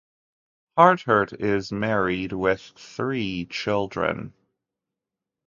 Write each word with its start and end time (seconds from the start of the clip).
Hartert 0.79 1.31
is 1.39 1.71
married 1.71 2.33
with 2.33 2.59
three 2.75 3.45
children. 3.45 4.33